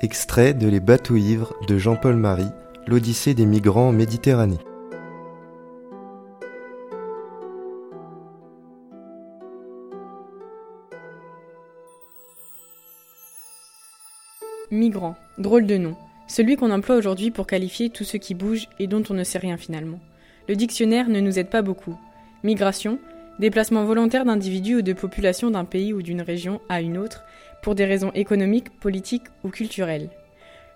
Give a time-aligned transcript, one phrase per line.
[0.00, 2.50] Extrait de Les bateaux ivres de Jean-Paul Marie,
[2.88, 4.58] l'Odyssée des migrants en Méditerranée.
[14.72, 15.94] Migrant, drôle de nom.
[16.26, 19.38] Celui qu'on emploie aujourd'hui pour qualifier tous ceux qui bougent et dont on ne sait
[19.38, 20.00] rien finalement.
[20.48, 21.96] Le dictionnaire ne nous aide pas beaucoup.
[22.42, 22.98] Migration,
[23.38, 27.24] déplacement volontaire d'individus ou de populations d'un pays ou d'une région à une autre,
[27.62, 30.10] pour des raisons économiques, politiques ou culturelles.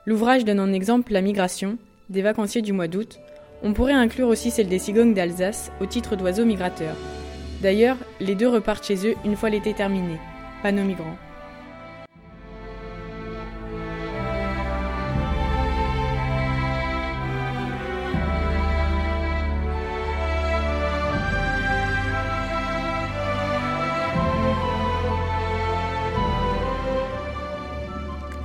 [0.06, 3.20] L'ouvrage donne en exemple la migration, des vacanciers du mois d'août.
[3.62, 6.96] On pourrait inclure aussi celle des cigognes d'Alsace au titre d'oiseaux migrateurs.
[7.60, 10.16] D'ailleurs, les deux repartent chez eux une fois l'été terminé,
[10.62, 11.16] pas nos migrants.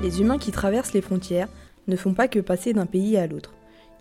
[0.04, 1.48] Les humains qui traversent les frontières
[1.88, 3.54] ne font pas que passer d'un pays à l'autre.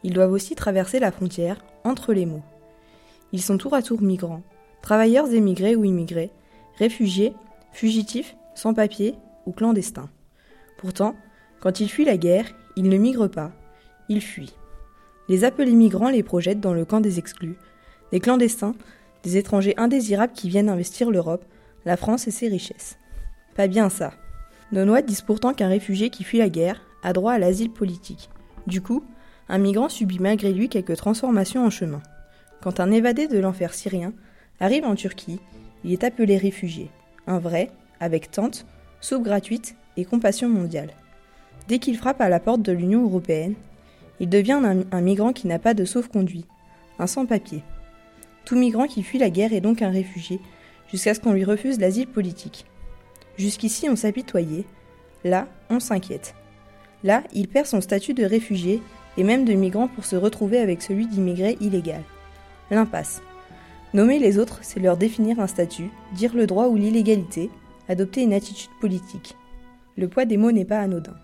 [0.03, 2.43] Ils doivent aussi traverser la frontière entre les mots.
[3.31, 4.43] Ils sont tour à tour migrants,
[4.83, 6.33] travailleurs émigrés ou immigrés,
[6.77, 7.35] réfugiés,
[7.71, 9.15] fugitifs, sans-papiers
[9.47, 10.11] ou clandestins.
[10.77, 11.15] Pourtant,
[11.61, 13.53] quand ils fuient la guerre, ils ne migrent pas,
[14.09, 14.57] ils fuient.
[15.29, 17.57] Les appelés migrants les projettent dans le camp des exclus,
[18.11, 18.75] des clandestins,
[19.23, 21.45] des étrangers indésirables qui viennent investir l'Europe,
[21.85, 22.99] la France et ses richesses.
[23.55, 24.15] Pas bien ça.
[24.73, 28.31] Lois disent pourtant qu'un réfugié qui fuit la guerre a droit à l'asile politique.
[28.67, 29.05] Du coup,
[29.49, 32.03] un migrant subit malgré lui quelques transformations en chemin.
[32.63, 34.13] Quand un évadé de l'enfer syrien
[34.61, 35.41] arrive en Turquie,
[35.85, 36.91] il est appelé réfugié,
[37.27, 38.67] un vrai, avec tente,
[39.01, 40.91] soupe gratuite et compassion mondiale.
[41.69, 43.55] Dès qu'il frappe à la porte de l'Union européenne,
[44.21, 46.47] il devient un, un migrant qui n'a pas de sauf-conduit,
[46.99, 47.63] un sans-papier.
[48.45, 50.41] Tout migrant qui fuit la guerre est donc un réfugié,
[50.91, 52.65] jusqu'à ce qu'on lui refuse l'asile politique.
[53.37, 54.65] Jusqu'ici, on s'apitoyait.
[55.25, 56.35] Là, on s'inquiète.
[57.05, 58.83] Là, il perd son statut de réfugié
[59.17, 62.03] et même de migrant pour se retrouver avec celui d'immigré illégal.
[62.71, 63.23] L'impasse.
[63.95, 67.51] Nommer les autres, c'est leur définir un statut, dire le droit ou l'illégalité,
[67.89, 69.37] adopter une attitude politique.
[69.97, 71.15] Le poids des mots n'est pas anodin.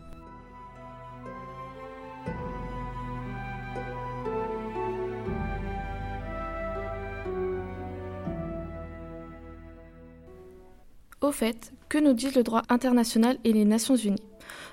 [11.21, 14.23] Au fait, que nous disent le droit international et les Nations Unies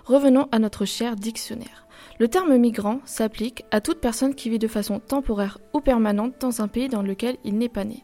[0.05, 1.87] Revenons à notre cher dictionnaire.
[2.19, 6.61] Le terme migrant s'applique à toute personne qui vit de façon temporaire ou permanente dans
[6.61, 8.03] un pays dans lequel il n'est pas né.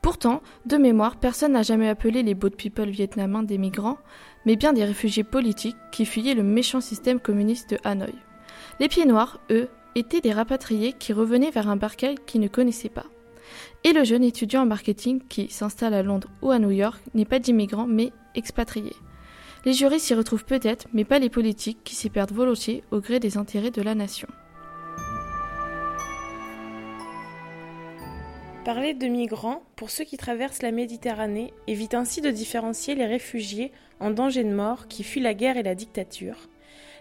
[0.00, 3.98] Pourtant, de mémoire, personne n'a jamais appelé les boat people vietnamiens des migrants,
[4.46, 8.14] mais bien des réfugiés politiques qui fuyaient le méchant système communiste de Hanoï.
[8.80, 12.88] Les pieds noirs, eux, étaient des rapatriés qui revenaient vers un barquel qu'ils ne connaissaient
[12.88, 13.06] pas.
[13.84, 17.24] Et le jeune étudiant en marketing qui s'installe à Londres ou à New York n'est
[17.24, 18.92] pas d'immigrant mais expatrié.
[19.64, 23.20] Les jurys s'y retrouvent peut-être, mais pas les politiques qui s'y perdent volontiers au gré
[23.20, 24.28] des intérêts de la nation.
[28.64, 33.72] Parler de migrants, pour ceux qui traversent la Méditerranée, évite ainsi de différencier les réfugiés
[33.98, 36.48] en danger de mort qui fuient la guerre et la dictature,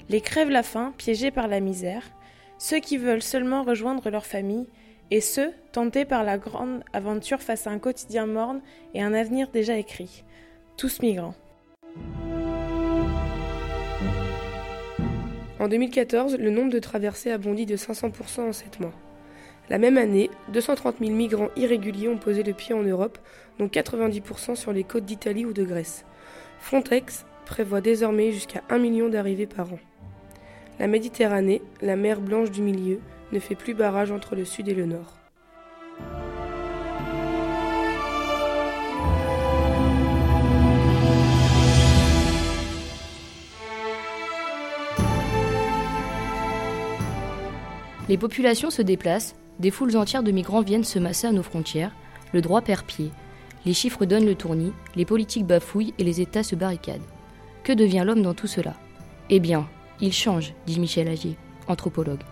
[0.09, 2.03] les crèvent la faim piégés par la misère,
[2.57, 4.67] ceux qui veulent seulement rejoindre leur famille,
[5.11, 8.61] et ceux tentés par la grande aventure face à un quotidien morne
[8.93, 10.23] et un avenir déjà écrit,
[10.77, 11.35] tous migrants.
[15.59, 18.93] En 2014, le nombre de traversées a bondi de 500% en 7 mois.
[19.69, 23.19] La même année, 230 000 migrants irréguliers ont posé le pied en Europe,
[23.59, 26.05] dont 90% sur les côtes d'Italie ou de Grèce.
[26.59, 29.79] Frontex prévoit désormais jusqu'à 1 million d'arrivées par an.
[30.79, 32.99] La Méditerranée, la mer blanche du milieu,
[33.31, 35.17] ne fait plus barrage entre le sud et le nord.
[48.09, 51.95] Les populations se déplacent, des foules entières de migrants viennent se masser à nos frontières,
[52.33, 53.09] le droit perd pied,
[53.65, 57.01] les chiffres donnent le tournis, les politiques bafouillent et les États se barricadent.
[57.63, 58.73] Que devient l'homme dans tout cela?
[59.29, 59.65] Eh bien,
[60.01, 61.37] il change, dit Michel Agier,
[61.67, 62.23] anthropologue.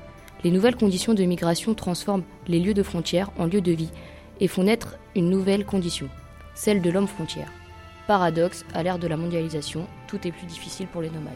[0.45, 3.91] Les nouvelles conditions de migration transforment les lieux de frontières en lieux de vie
[4.39, 6.07] et font naître une nouvelle condition,
[6.55, 7.51] celle de l'homme frontière.
[8.07, 11.33] Paradoxe, à l'ère de la mondialisation, tout est plus difficile pour les nomades.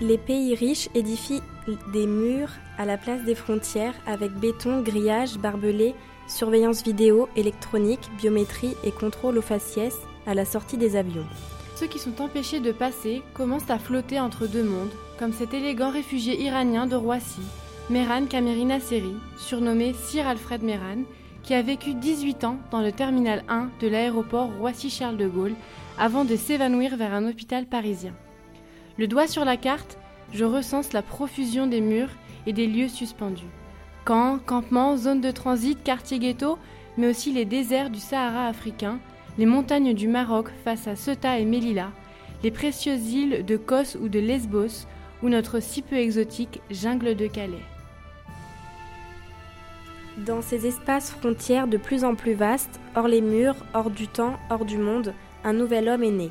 [0.00, 1.42] Les pays riches édifient
[1.92, 5.94] des murs à la place des frontières avec béton, grillage, barbelés,
[6.28, 9.94] surveillance vidéo, électronique, biométrie et contrôle au faciès
[10.26, 11.26] à la sortie des avions.
[11.78, 15.92] Ceux qui sont empêchés de passer commencent à flotter entre deux mondes, comme cet élégant
[15.92, 17.40] réfugié iranien de Roissy,
[17.88, 21.04] Mehran Kamerina Seri, surnommé Sir Alfred Mehran,
[21.44, 25.54] qui a vécu 18 ans dans le terminal 1 de l'aéroport Roissy-Charles de Gaulle
[26.00, 28.14] avant de s'évanouir vers un hôpital parisien.
[28.96, 29.98] Le doigt sur la carte,
[30.32, 32.10] je recense la profusion des murs
[32.48, 33.46] et des lieux suspendus.
[34.04, 36.58] Camps, campements, zones de transit, quartiers ghetto,
[36.96, 38.98] mais aussi les déserts du Sahara africain,
[39.38, 41.92] les montagnes du Maroc face à Ceuta et Melilla,
[42.42, 44.86] les précieuses îles de Kos ou de Lesbos,
[45.22, 47.64] ou notre si peu exotique jungle de Calais.
[50.26, 54.36] Dans ces espaces frontières de plus en plus vastes, hors les murs, hors du temps,
[54.50, 55.14] hors du monde,
[55.44, 56.30] un nouvel homme est né.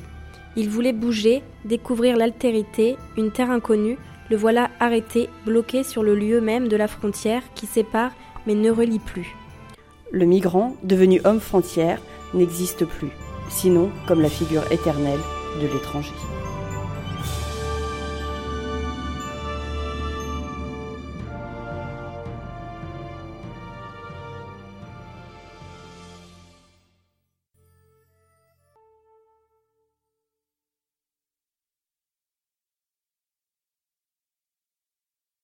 [0.56, 3.96] Il voulait bouger, découvrir l'altérité, une terre inconnue,
[4.30, 8.12] le voilà arrêté, bloqué sur le lieu même de la frontière qui sépare
[8.46, 9.34] mais ne relie plus.
[10.10, 12.00] Le migrant, devenu homme frontière,
[12.34, 13.10] n'existe plus,
[13.48, 15.20] sinon comme la figure éternelle
[15.60, 16.14] de l'étranger.